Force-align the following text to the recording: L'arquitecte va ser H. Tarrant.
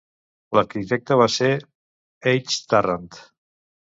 L'arquitecte 0.57 1.17
va 1.19 1.27
ser 1.33 1.49
H. 2.33 2.57
Tarrant. 2.73 3.07